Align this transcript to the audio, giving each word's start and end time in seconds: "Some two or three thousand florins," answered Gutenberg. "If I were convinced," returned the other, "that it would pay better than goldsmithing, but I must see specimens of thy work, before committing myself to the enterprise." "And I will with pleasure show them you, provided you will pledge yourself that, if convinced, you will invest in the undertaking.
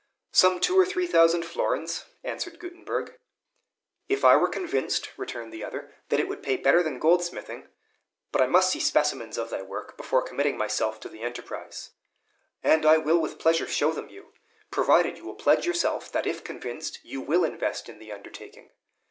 "Some 0.31 0.59
two 0.59 0.79
or 0.79 0.83
three 0.83 1.05
thousand 1.05 1.45
florins," 1.45 2.05
answered 2.23 2.57
Gutenberg. 2.57 3.19
"If 4.09 4.25
I 4.25 4.35
were 4.35 4.47
convinced," 4.49 5.11
returned 5.15 5.53
the 5.53 5.63
other, 5.63 5.93
"that 6.09 6.19
it 6.19 6.27
would 6.27 6.41
pay 6.41 6.57
better 6.57 6.81
than 6.81 6.99
goldsmithing, 6.99 7.67
but 8.31 8.41
I 8.41 8.47
must 8.47 8.71
see 8.71 8.79
specimens 8.79 9.37
of 9.37 9.51
thy 9.51 9.61
work, 9.61 9.97
before 9.97 10.23
committing 10.23 10.57
myself 10.57 10.99
to 11.01 11.07
the 11.09 11.21
enterprise." 11.21 11.91
"And 12.63 12.83
I 12.83 12.97
will 12.97 13.19
with 13.19 13.37
pleasure 13.37 13.67
show 13.67 13.91
them 13.91 14.09
you, 14.09 14.33
provided 14.71 15.19
you 15.19 15.25
will 15.25 15.35
pledge 15.35 15.67
yourself 15.67 16.11
that, 16.13 16.25
if 16.25 16.43
convinced, 16.43 16.99
you 17.03 17.21
will 17.21 17.43
invest 17.43 17.87
in 17.87 17.99
the 17.99 18.11
undertaking. 18.11 18.71